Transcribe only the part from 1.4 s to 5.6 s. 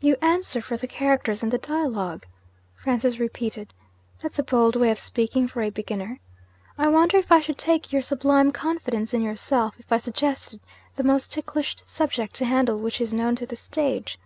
and the dialogue,' Francis repeated. 'That's a bold way of speaking for